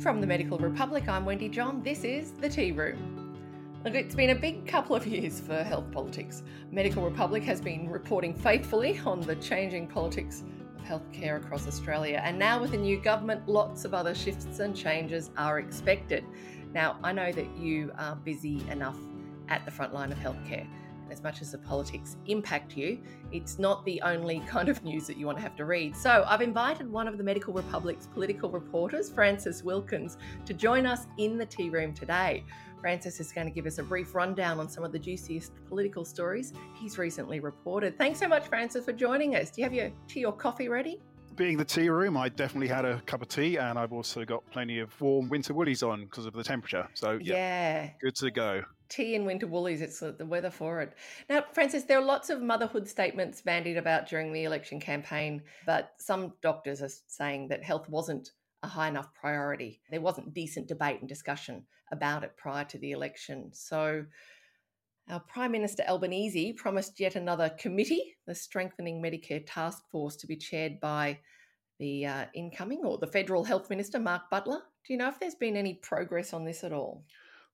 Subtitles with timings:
[0.00, 1.82] From the Medical Republic, I'm Wendy John.
[1.82, 3.36] This is The Tea Room.
[3.84, 6.44] Look, it's been a big couple of years for health politics.
[6.70, 10.44] Medical Republic has been reporting faithfully on the changing politics
[10.76, 14.76] of healthcare across Australia, and now with a new government, lots of other shifts and
[14.76, 16.24] changes are expected.
[16.72, 18.98] Now, I know that you are busy enough
[19.48, 20.68] at the front line of healthcare
[21.10, 22.98] as much as the politics impact you,
[23.32, 25.96] it's not the only kind of news that you want to have to read.
[25.96, 31.06] So I've invited one of the Medical Republic's political reporters, Francis Wilkins, to join us
[31.18, 32.44] in the tea room today.
[32.80, 36.04] Francis is going to give us a brief rundown on some of the juiciest political
[36.04, 37.98] stories he's recently reported.
[37.98, 39.50] Thanks so much, Francis, for joining us.
[39.50, 41.00] Do you have your tea or coffee ready?
[41.38, 44.44] Being the tea room, I definitely had a cup of tea, and I've also got
[44.50, 46.86] plenty of warm winter woolies on because of the temperature.
[46.94, 49.80] So yeah, yeah, good to go tea and winter woolies.
[49.80, 50.94] It's the weather for it.
[51.28, 55.92] Now, Francis, there are lots of motherhood statements bandied about during the election campaign, but
[55.98, 58.30] some doctors are saying that health wasn't
[58.62, 59.80] a high enough priority.
[59.90, 63.50] There wasn't decent debate and discussion about it prior to the election.
[63.52, 64.04] So,
[65.10, 70.36] our Prime Minister Albanese promised yet another committee, the Strengthening Medicare Task Force, to be
[70.36, 71.18] chaired by
[71.78, 74.60] the uh, incoming or the Federal Health Minister, Mark Butler.
[74.86, 77.04] Do you know if there's been any progress on this at all?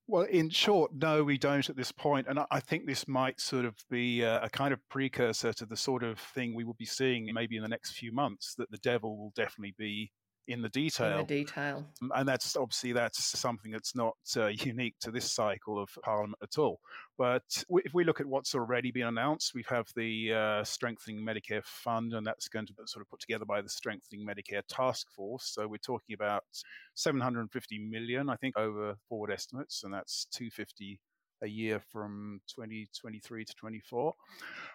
[0.07, 3.65] Well, in short, no, we don't at this point, and I think this might sort
[3.65, 6.85] of be a, a, kind of precursor to the sort of thing we will be
[6.85, 8.55] seeing maybe in the next few months.
[8.59, 10.13] That the devil will definitely be
[10.49, 11.21] in the detail.
[11.21, 11.87] In the detail.
[12.15, 16.59] And that's obviously that's something that's not uh, unique to this cycle of Parliament at
[16.59, 16.81] all.
[17.17, 21.65] But if we look at what's already been announced, we have the uh, Strengthening Medicare
[21.65, 25.07] Fund, and that's going to be sort of put together by the Strengthening Medicare Task
[25.15, 25.53] Force.
[25.55, 26.43] So we're talking about
[26.95, 31.01] 750 million, I think, over forward estimates, and that's 250
[31.43, 34.15] a year from 2023 to 24.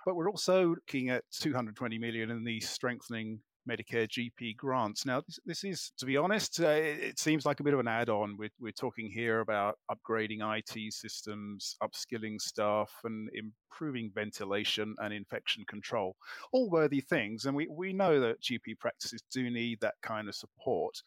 [0.06, 5.06] But we're also looking at 220 million in the strengthening Medicare GP grants.
[5.06, 7.80] Now, this, this is, to be honest, uh, it, it, seems like a bit of
[7.80, 8.36] an add on.
[8.38, 15.64] We're, we're talking here about upgrading IT systems, upskilling staff, and improving ventilation and infection
[15.68, 16.16] control.
[16.52, 17.46] All worthy things.
[17.46, 21.02] And we, we know that GP practices do need that kind of support.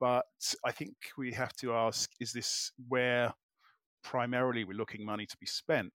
[0.00, 0.24] But
[0.64, 3.32] I think we have to ask is this where
[4.02, 5.92] primarily we're looking money to be spent?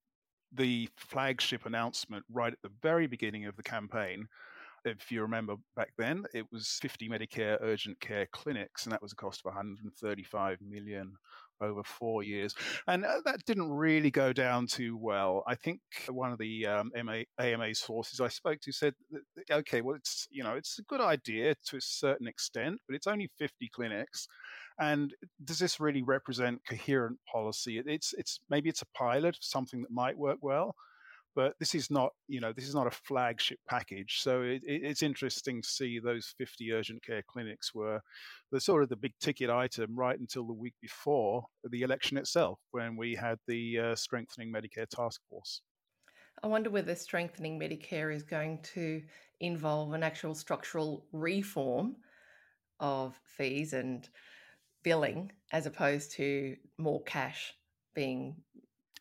[0.53, 4.27] The flagship announcement right at the very beginning of the campaign
[4.85, 9.11] if you remember back then, it was 50 Medicare urgent care clinics, and that was
[9.11, 11.13] a cost of 135 million
[11.61, 12.53] over four years.
[12.87, 15.43] And uh, that didn't really go down too well.
[15.47, 15.79] I think
[16.09, 18.93] one of the um, MA, AMA sources I spoke to said,
[19.49, 23.07] okay, well, it's, you know, it's a good idea to a certain extent, but it's
[23.07, 24.27] only 50 clinics.
[24.79, 25.13] And
[25.43, 27.81] does this really represent coherent policy?
[27.85, 30.75] It's, it's maybe it's a pilot, something that might work well
[31.35, 34.81] but this is not you know this is not a flagship package so it, it,
[34.83, 38.01] it's interesting to see those 50 urgent care clinics were
[38.51, 42.59] the sort of the big ticket item right until the week before the election itself
[42.71, 45.61] when we had the uh, strengthening medicare task force.
[46.43, 49.01] I wonder whether strengthening medicare is going to
[49.39, 51.95] involve an actual structural reform
[52.79, 54.07] of fees and
[54.83, 57.53] billing as opposed to more cash
[57.95, 58.35] being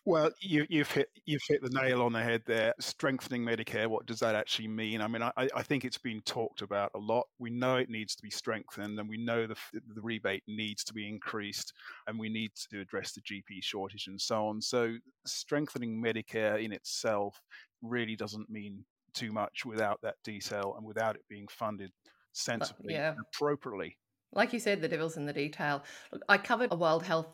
[0.07, 2.75] well, you, have hit you've hit the nail on the head there.
[2.79, 3.87] Strengthening Medicare.
[3.87, 5.01] What does that actually mean?
[5.01, 7.27] I mean, I, I think it's been talked about a lot.
[7.39, 9.57] We know it needs to be strengthened, and we know the
[9.95, 11.73] the rebate needs to be increased,
[12.07, 14.61] and we need to address the GP shortage and so on.
[14.61, 14.95] So,
[15.27, 17.41] strengthening Medicare in itself
[17.83, 22.95] really doesn't mean too much without that detail and without it being funded uh, sensibly
[22.95, 23.11] yeah.
[23.11, 23.97] and appropriately.
[24.33, 25.85] Like you said, the devil's in the detail.
[26.29, 27.29] I covered a Wild Health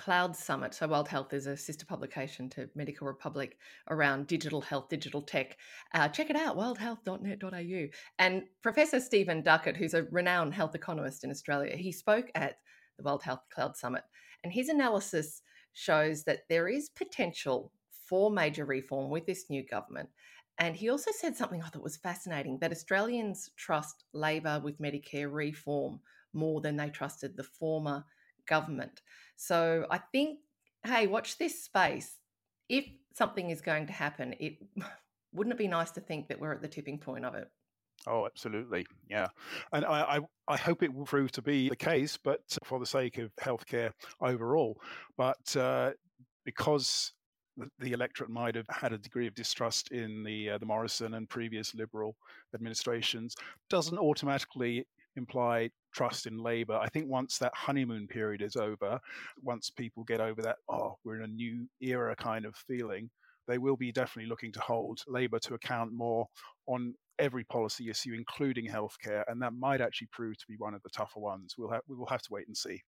[0.00, 0.72] Cloud Summit.
[0.72, 3.58] So, Wild Health is a sister publication to Medical Republic
[3.90, 5.58] around digital health, digital tech.
[5.92, 7.86] Uh, check it out, wildhealth.net.au.
[8.18, 12.56] And Professor Stephen Duckett, who's a renowned health economist in Australia, he spoke at
[12.96, 14.02] the Wild Health Cloud Summit.
[14.42, 15.42] And his analysis
[15.74, 17.70] shows that there is potential
[18.08, 20.08] for major reform with this new government.
[20.56, 25.30] And he also said something I thought was fascinating that Australians trust Labor with Medicare
[25.30, 26.00] reform
[26.32, 28.06] more than they trusted the former
[28.50, 29.00] government.
[29.36, 30.40] So I think,
[30.84, 32.18] hey, watch this space.
[32.68, 34.58] If something is going to happen, it
[35.32, 37.48] wouldn't it be nice to think that we're at the tipping point of it?
[38.06, 38.86] Oh, absolutely.
[39.08, 39.28] Yeah.
[39.72, 42.86] And I, I, I, hope it will prove to be the case, but for the
[42.86, 43.92] sake of healthcare
[44.22, 44.80] overall.
[45.18, 45.90] But uh,
[46.46, 47.12] because
[47.78, 51.28] the electorate might have had a degree of distrust in the uh, the Morrison and
[51.28, 52.16] previous Liberal
[52.54, 53.34] administrations,
[53.68, 54.86] doesn't automatically
[55.20, 56.74] imply trust in Labor.
[56.74, 58.98] I think once that honeymoon period is over,
[59.42, 63.10] once people get over that, oh, we're in a new era kind of feeling,
[63.46, 66.26] they will be definitely looking to hold Labor to account more
[66.66, 70.82] on every policy issue, including healthcare, and that might actually prove to be one of
[70.82, 71.54] the tougher ones.
[71.58, 72.80] We'll have, we will have to wait and see.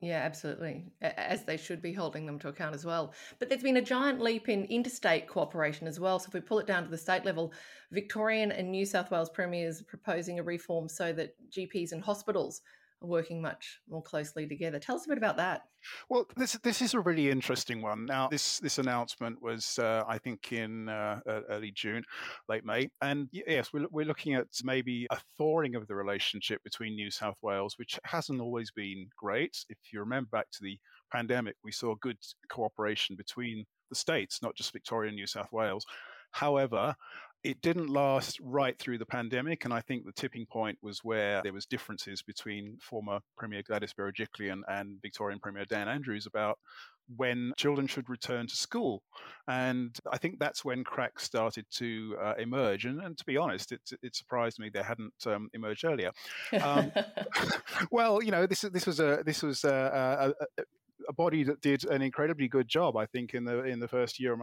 [0.00, 0.86] Yeah, absolutely.
[1.02, 3.12] As they should be holding them to account as well.
[3.38, 6.18] But there's been a giant leap in interstate cooperation as well.
[6.18, 7.52] So if we pull it down to the state level,
[7.92, 12.62] Victorian and New South Wales premiers proposing a reform so that GPs and hospitals
[13.00, 14.78] working much more closely together.
[14.78, 15.62] Tell us a bit about that.
[16.08, 18.06] Well, this this is a really interesting one.
[18.06, 22.04] Now, this this announcement was, uh, I think, in uh, early June,
[22.48, 26.94] late May, and yes, we're we're looking at maybe a thawing of the relationship between
[26.94, 29.56] New South Wales, which hasn't always been great.
[29.68, 30.78] If you remember back to the
[31.12, 32.18] pandemic, we saw good
[32.50, 35.84] cooperation between the states, not just Victoria and New South Wales.
[36.32, 36.94] However,
[37.42, 41.40] it didn't last right through the pandemic, and I think the tipping point was where
[41.42, 46.58] there was differences between former Premier Gladys Berejiklian and Victorian Premier Dan Andrews about
[47.16, 49.02] when children should return to school.
[49.48, 52.84] And I think that's when cracks started to uh, emerge.
[52.84, 56.12] And, and, to be honest, it, it surprised me they hadn't um, emerged earlier.
[56.62, 56.92] Um,
[57.90, 60.62] well, you know, this this was a this was a, a,
[61.08, 64.20] a, body that did an incredibly good job, I think, in the in the first
[64.20, 64.36] year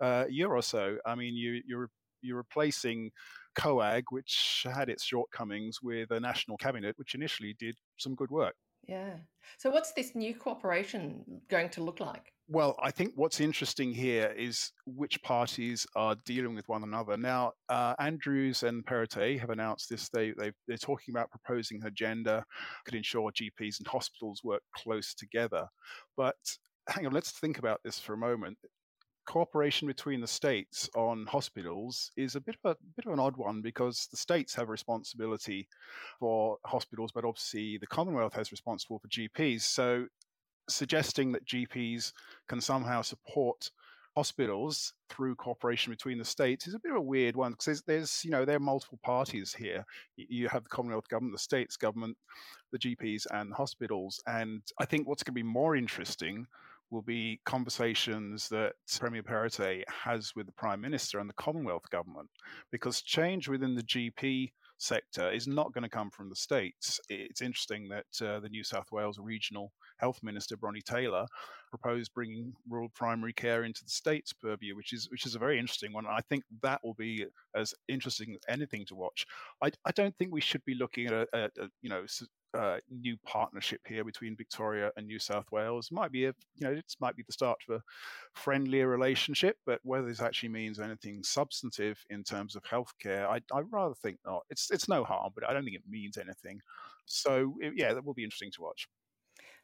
[0.00, 0.98] uh, year or so.
[1.04, 1.90] I mean, you you're
[2.22, 3.10] you're replacing
[3.58, 8.54] COAG, which had its shortcomings, with a national cabinet, which initially did some good work.
[8.88, 9.14] Yeah.
[9.58, 12.32] So, what's this new cooperation going to look like?
[12.48, 17.16] Well, I think what's interesting here is which parties are dealing with one another.
[17.16, 20.08] Now, uh, Andrews and Perrottet have announced this.
[20.08, 22.44] They, they are talking about proposing an agenda
[22.84, 25.66] could ensure GPs and hospitals work close together.
[26.16, 26.34] But
[26.88, 28.58] hang on, let's think about this for a moment
[29.26, 33.36] cooperation between the states on hospitals is a bit of a bit of an odd
[33.36, 35.68] one because the states have responsibility
[36.18, 39.62] for hospitals, but obviously the Commonwealth has responsible for GPs.
[39.62, 40.06] So
[40.68, 42.12] suggesting that GPs
[42.48, 43.70] can somehow support
[44.14, 47.82] hospitals through cooperation between the states is a bit of a weird one because there's,
[47.82, 49.84] there's, you know there are multiple parties here
[50.16, 52.16] you have the commonwealth government the states government
[52.72, 56.46] the gps and the hospitals and i think what's going to be more interesting
[56.92, 62.28] will be conversations that Premier Perrottet has with the Prime Minister and the Commonwealth government,
[62.70, 67.00] because change within the GP sector is not going to come from the states.
[67.08, 71.26] It's interesting that uh, the New South Wales Regional Health Minister Bronnie Taylor
[71.72, 75.58] proposed bringing rural primary care into the states purview, which is which is a very
[75.58, 76.06] interesting one.
[76.06, 77.24] I think that will be
[77.56, 79.26] as interesting as anything to watch.
[79.62, 82.04] I, I don't think we should be looking at a, a, a you know
[82.54, 85.88] uh, new partnership here between Victoria and New South Wales.
[85.90, 87.82] Might be a you know it might be the start of a
[88.34, 93.60] friendlier relationship, but whether this actually means anything substantive in terms of healthcare, I I
[93.70, 94.42] rather think not.
[94.50, 96.60] It's it's no harm, but I don't think it means anything.
[97.06, 98.86] So yeah, that will be interesting to watch.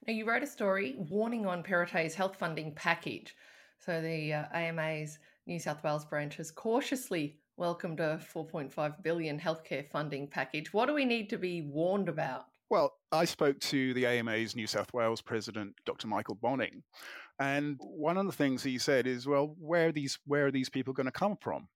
[0.06, 3.34] Now you wrote a story warning on Perrottet's health funding package.
[3.78, 9.88] So the uh, AMA's New South Wales branch has cautiously welcomed a 4.5 billion healthcare
[9.90, 10.72] funding package.
[10.72, 12.46] What do we need to be warned about?
[12.70, 16.06] Well, I spoke to the AMA's New South Wales president, Dr.
[16.06, 16.82] Michael Bonning,
[17.38, 20.68] and one of the things he said is, "Well, where are these where are these
[20.68, 21.68] people going to come from?"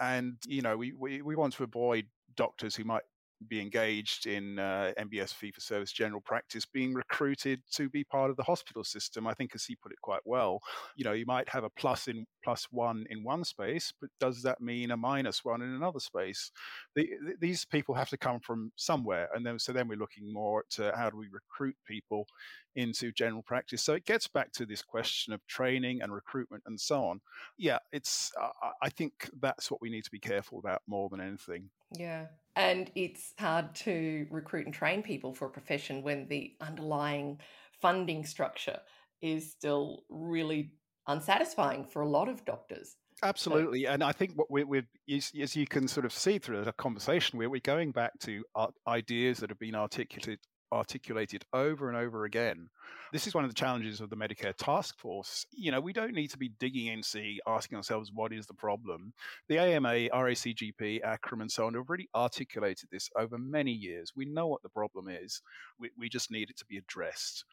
[0.00, 2.06] And you know, we, we we want to avoid
[2.36, 3.02] doctors who might
[3.48, 8.30] be engaged in uh, MBS fee for service general practice being recruited to be part
[8.30, 9.26] of the hospital system.
[9.26, 10.60] I think, as he put it quite well,
[10.96, 14.42] you know, you might have a plus in plus one in one space, but does
[14.42, 16.50] that mean a minus one in another space?
[16.94, 17.08] The,
[17.40, 20.84] these people have to come from somewhere, and then so then we're looking more at
[20.84, 22.26] uh, how do we recruit people
[22.76, 23.82] into general practice.
[23.82, 27.20] So it gets back to this question of training and recruitment and so on.
[27.58, 28.32] Yeah, it's.
[28.40, 31.70] Uh, I think that's what we need to be careful about more than anything.
[31.96, 32.26] Yeah.
[32.56, 37.40] And it's hard to recruit and train people for a profession when the underlying
[37.80, 38.78] funding structure
[39.20, 40.72] is still really
[41.08, 42.96] unsatisfying for a lot of doctors.
[43.22, 46.38] Absolutely, so, and I think what we're, we're as, as, you can sort of see
[46.38, 48.42] through the conversation, we're, we're going back to
[48.88, 50.40] ideas that have been articulated
[50.72, 52.68] articulated over and over again.
[53.12, 55.46] This is one of the challenges of the Medicare task force.
[55.52, 58.54] You know, we don't need to be digging in, see, asking ourselves what is the
[58.54, 59.12] problem.
[59.48, 64.12] The AMA, RACGP, ACRRM, and so on have really articulated this over many years.
[64.16, 65.42] We know what the problem is.
[65.78, 67.44] We, we just need it to be addressed.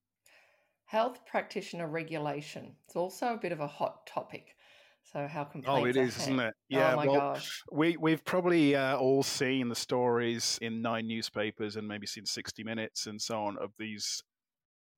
[0.85, 2.75] Health practitioner regulation.
[2.85, 4.55] It's also a bit of a hot topic.
[5.03, 5.81] So how complaints?
[5.81, 6.53] Oh, it is, isn't it?
[6.69, 6.93] Yeah.
[6.93, 7.63] Oh my well, gosh.
[7.71, 12.63] We we've probably uh, all seen the stories in nine newspapers and maybe seen 60
[12.63, 14.23] Minutes and so on of these,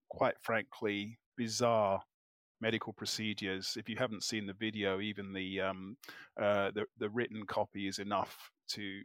[0.10, 2.02] quite frankly, bizarre
[2.62, 3.76] medical procedures.
[3.78, 5.98] If you haven't seen the video, even the um,
[6.40, 9.02] uh, the the written copy is enough to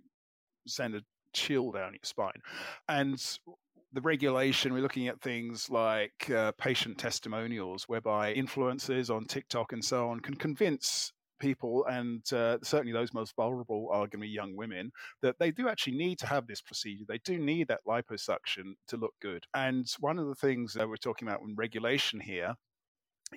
[0.67, 1.03] send a
[1.33, 2.41] chill down your spine.
[2.89, 3.19] And
[3.93, 9.85] the regulation, we're looking at things like uh, patient testimonials, whereby influencers on TikTok and
[9.85, 14.29] so on can convince people, and uh, certainly those most vulnerable are going to be
[14.29, 14.91] young women,
[15.23, 17.05] that they do actually need to have this procedure.
[17.09, 19.45] They do need that liposuction to look good.
[19.55, 22.55] And one of the things that we're talking about in regulation here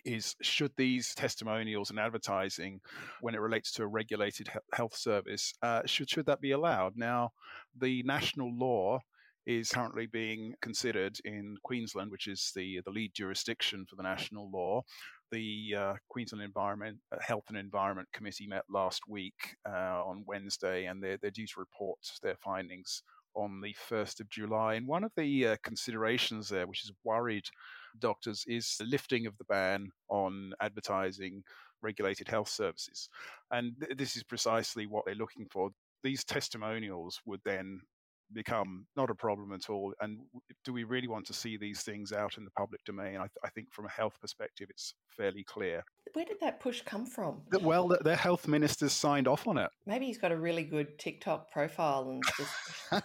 [0.05, 2.79] is should these testimonials and advertising,
[3.21, 6.93] when it relates to a regulated health service, uh, should should that be allowed?
[6.95, 7.31] Now,
[7.77, 8.99] the national law
[9.45, 14.49] is currently being considered in Queensland, which is the the lead jurisdiction for the national
[14.51, 14.81] law.
[15.31, 20.85] The uh, Queensland Environment uh, Health and Environment Committee met last week uh, on Wednesday,
[20.85, 24.75] and they're, they're due to report their findings on the 1st of July.
[24.75, 27.45] And one of the uh, considerations there, which has worried
[27.99, 31.43] doctors, is the lifting of the ban on advertising
[31.81, 33.09] regulated health services.
[33.51, 35.69] And th- this is precisely what they're looking for.
[36.03, 37.81] These testimonials would then
[38.33, 39.93] become not a problem at all.
[40.01, 40.19] And
[40.63, 43.15] do we really want to see these things out in the public domain?
[43.15, 45.83] I, th- I, think from a health perspective, it's fairly clear.
[46.13, 47.41] Where did that push come from?
[47.61, 49.69] Well, the, their health ministers signed off on it.
[49.85, 53.03] Maybe he's got a really good TikTok profile and just.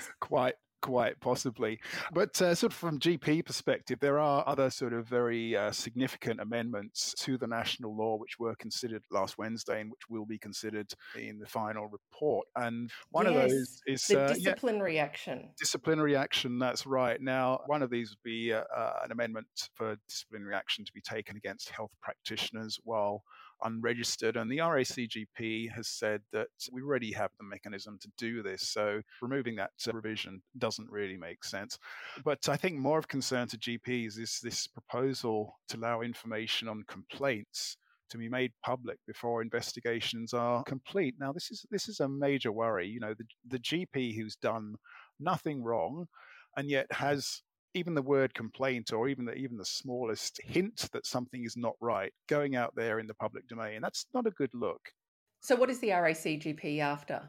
[0.20, 1.80] quite quite possibly.
[2.12, 6.40] But uh, sort of from GP perspective, there are other sort of very uh, significant
[6.40, 10.92] amendments to the national law which were considered last Wednesday and which will be considered
[11.16, 12.46] in the final report.
[12.56, 15.50] And one yes, of those is the uh, disciplinary yeah, action.
[15.58, 16.58] Disciplinary action.
[16.58, 17.20] That's right.
[17.20, 21.00] Now, one of these would be uh, uh, an amendment for disciplinary action to be
[21.00, 23.22] taken against health practitioners while
[23.62, 24.36] unregistered.
[24.36, 28.68] And the RACGP has said that we already have the mechanism to do this.
[28.68, 31.78] So removing that uh, provision doesn't really make sense.
[32.24, 36.84] But I think more of concern to GPs is this proposal to allow information on
[36.88, 37.76] complaints
[38.10, 41.14] to be made public before investigations are complete.
[41.18, 42.88] Now, this is this is a major worry.
[42.88, 44.74] You know, the, the GP who's done
[45.20, 46.06] nothing wrong
[46.56, 47.42] and yet has
[47.74, 51.74] even the word complaint or even the, even the smallest hint that something is not
[51.80, 54.80] right going out there in the public domain that's not a good look.
[55.40, 57.22] So what is the racgp after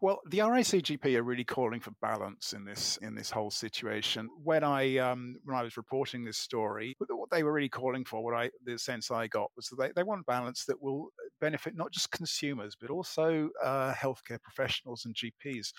[0.00, 4.28] well, the RACGP are really calling for balance in this in this whole situation.
[4.42, 8.22] When I um, when I was reporting this story, what they were really calling for,
[8.22, 11.08] what I the sense I got was that they, they want balance that will
[11.40, 15.72] benefit not just consumers but also uh, healthcare professionals and GPs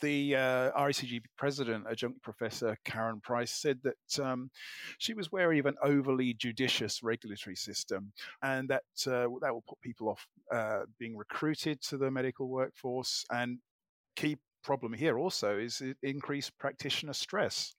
[0.00, 4.50] the uh, RACGP president, adjunct professor Karen Price, said that um,
[4.98, 9.80] she was wary of an overly judicious regulatory system, and that uh, that will put
[9.80, 13.24] people off uh, being recruited to the medical workforce.
[13.30, 13.58] And
[14.16, 17.74] key problem here also is increased practitioner stress.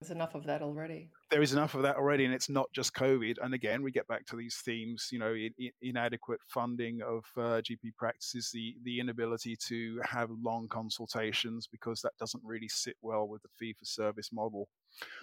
[0.00, 1.10] There's enough of that already.
[1.30, 3.36] There is enough of that already, and it's not just COVID.
[3.40, 5.08] And again, we get back to these themes.
[5.12, 10.28] You know, in, in, inadequate funding of uh, GP practices, the the inability to have
[10.42, 14.68] long consultations because that doesn't really sit well with the fee for service model.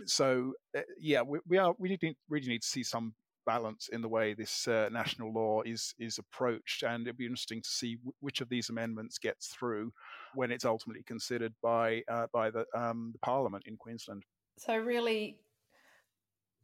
[0.06, 3.14] So, uh, yeah, we, we are we need, really need to see some
[3.50, 7.62] balance in the way this uh, national law is is approached, and it'll be interesting
[7.62, 9.92] to see w- which of these amendments gets through
[10.36, 14.24] when it's ultimately considered by uh, by the, um, the Parliament in Queensland.
[14.58, 15.40] So, really,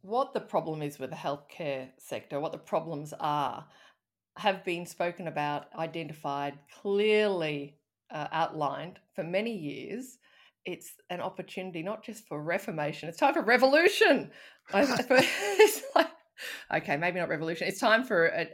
[0.02, 3.66] what the problem is with the healthcare sector, what the problems are,
[4.38, 7.78] have been spoken about, identified, clearly
[8.12, 10.20] uh, outlined for many years.
[10.66, 14.32] It's an opportunity not just for reformation, it's time for revolution.
[14.74, 16.10] it's like,
[16.74, 17.68] okay, maybe not revolution.
[17.68, 18.48] It's time for a,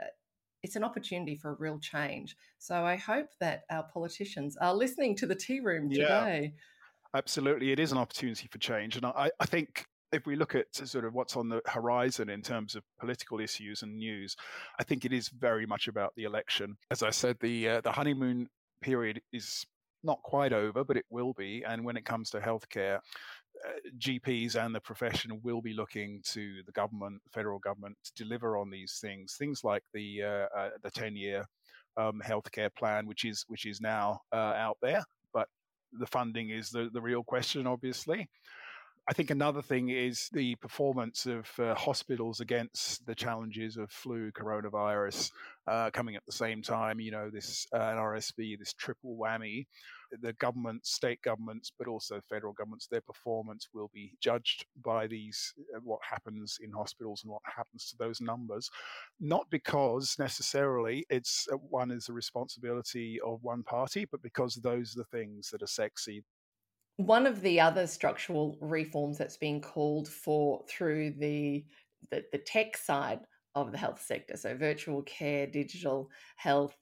[0.64, 2.36] it's an opportunity for a real change.
[2.60, 6.54] So I hope that our politicians are listening to the tea room today.
[6.54, 7.20] Yeah.
[7.20, 10.74] Absolutely, it is an opportunity for change, and I, I think if we look at
[10.74, 14.36] sort of what's on the horizon in terms of political issues and news,
[14.80, 16.78] I think it is very much about the election.
[16.90, 18.48] As I said, the uh, the honeymoon
[18.82, 19.66] period is
[20.04, 21.64] not quite over, but it will be.
[21.68, 23.00] And when it comes to healthcare,
[23.98, 28.70] GPs and the profession will be looking to the government, federal government, to deliver on
[28.70, 29.36] these things.
[29.38, 31.46] Things like the uh, uh, the ten year
[31.98, 35.04] um, healthcare plan, which is which is now uh, out there,
[35.34, 35.48] but
[35.94, 38.30] the funding is the, the real question, obviously.
[39.10, 44.32] I think another thing is the performance of uh, hospitals against the challenges of flu,
[44.32, 45.32] coronavirus
[45.68, 47.00] uh, coming at the same time.
[47.00, 49.66] You know, this uh, RSV, this triple whammy.
[50.22, 55.54] The government, state governments, but also federal governments, their performance will be judged by these
[55.74, 58.70] uh, what happens in hospitals and what happens to those numbers.
[59.20, 64.96] Not because necessarily it's uh, one is the responsibility of one party, but because those
[64.96, 66.24] are the things that are sexy
[67.06, 71.66] one of the other structural reforms that's being called for through the,
[72.12, 73.20] the, the tech side
[73.56, 76.76] of the health sector, so virtual care, digital health,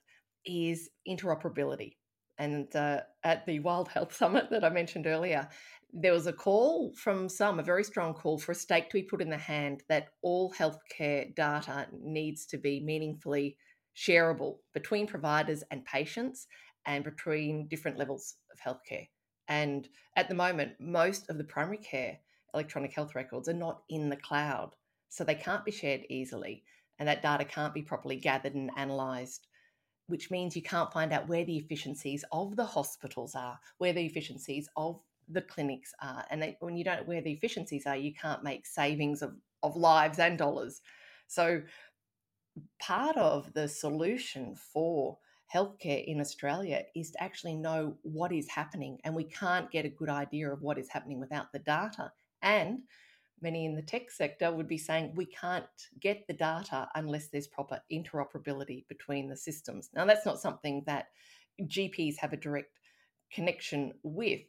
[0.45, 1.95] is interoperability.
[2.37, 5.49] And uh, at the Wild Health Summit that I mentioned earlier,
[5.91, 9.03] there was a call from some, a very strong call for a stake to be
[9.03, 13.57] put in the hand that all healthcare data needs to be meaningfully
[13.97, 16.47] shareable between providers and patients
[16.85, 19.07] and between different levels of healthcare.
[19.49, 22.19] And at the moment, most of the primary care
[22.53, 24.71] electronic health records are not in the cloud.
[25.09, 26.63] So they can't be shared easily.
[26.99, 29.47] And that data can't be properly gathered and analysed,
[30.07, 34.05] which means you can't find out where the efficiencies of the hospitals are, where the
[34.05, 36.25] efficiencies of the clinics are.
[36.29, 39.35] And they, when you don't know where the efficiencies are, you can't make savings of,
[39.63, 40.81] of lives and dollars.
[41.27, 41.61] So
[42.79, 45.17] part of the solution for
[45.53, 48.99] healthcare in Australia is to actually know what is happening.
[49.03, 52.11] And we can't get a good idea of what is happening without the data.
[52.41, 52.79] And
[53.41, 55.65] many in the tech sector would be saying we can't
[55.99, 59.89] get the data unless there's proper interoperability between the systems.
[59.93, 61.07] Now, that's not something that
[61.61, 62.79] GPs have a direct
[63.31, 64.41] connection with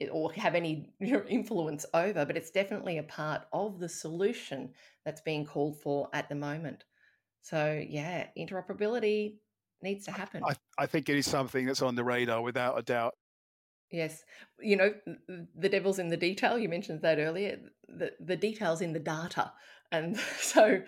[0.00, 4.70] eh, or have any influence over, but it's definitely a part of the solution
[5.04, 6.84] that's being called for at the moment.
[7.42, 9.38] So, yeah, interoperability
[9.82, 10.42] needs to happen.
[10.44, 13.14] I, I think it is something that's on the radar without a doubt.
[13.90, 14.24] Yes.
[14.60, 14.94] You know,
[15.54, 16.58] the devil's in the detail.
[16.58, 17.58] You mentioned that earlier.
[17.88, 19.52] The, the detail's in the data.
[19.90, 20.82] And so,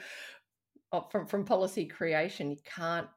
[0.92, 3.08] uh, from, from policy creation, you can't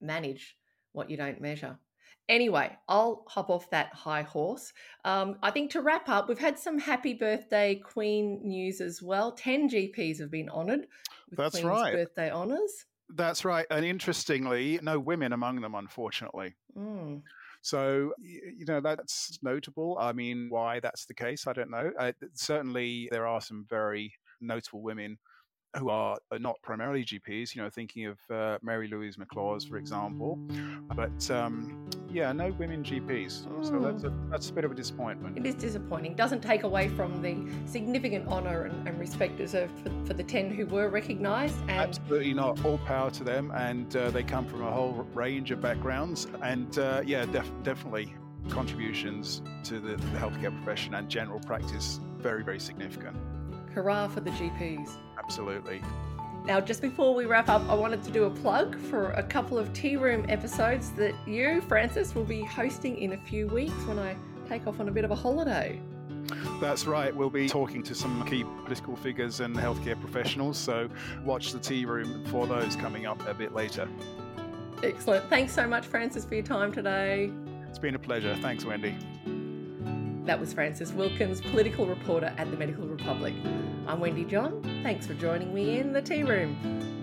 [0.00, 0.56] manage
[0.92, 1.78] what you don't measure.
[2.26, 4.72] Anyway, I'll hop off that high horse.
[5.04, 9.32] Um, I think to wrap up, we've had some happy birthday Queen news as well.
[9.32, 10.86] 10 GPs have been honoured
[11.28, 11.92] with That's Queen's right.
[11.92, 12.86] birthday honours.
[13.08, 13.66] That's right.
[13.70, 16.54] And interestingly, no women among them, unfortunately.
[16.76, 17.22] Mm.
[17.62, 19.96] So, you know, that's notable.
[19.98, 21.92] I mean, why that's the case, I don't know.
[21.98, 25.18] Uh, certainly, there are some very notable women
[25.78, 30.38] who are not primarily GPs, you know, thinking of uh, Mary Louise McLaws, for example.
[30.94, 33.44] But um, yeah, no women GPs.
[33.64, 34.30] So that's a, Hmm.
[34.30, 35.36] that's a bit of a disappointment.
[35.36, 36.14] It is disappointing.
[36.14, 40.50] Doesn't take away from the significant honour and, and respect deserved for, for the 10
[40.54, 41.58] who were recognised.
[41.62, 42.64] And Absolutely not.
[42.64, 43.50] All power to them.
[43.52, 46.28] And uh, they come from a whole range of backgrounds.
[46.42, 48.14] And uh, yeah, def- definitely
[48.50, 53.16] contributions to the, the healthcare profession and general practice very, very significant.
[53.74, 54.90] hurrah for the GPs.
[55.24, 55.82] Absolutely.
[56.44, 59.56] Now, just before we wrap up, I wanted to do a plug for a couple
[59.56, 63.98] of Tea Room episodes that you, Francis, will be hosting in a few weeks when
[63.98, 64.14] I
[64.46, 65.80] take off on a bit of a holiday.
[66.60, 67.14] That's right.
[67.14, 70.58] We'll be talking to some key political figures and healthcare professionals.
[70.58, 70.88] So
[71.24, 73.88] watch the tea room for those coming up a bit later.
[74.82, 75.28] Excellent.
[75.30, 77.30] Thanks so much, Francis, for your time today.
[77.68, 78.36] It's been a pleasure.
[78.36, 78.96] Thanks, Wendy.
[80.24, 83.34] That was Francis Wilkins, political reporter at the Medical Republic.
[83.86, 84.62] I'm Wendy John.
[84.82, 86.93] Thanks for joining me in the tea room.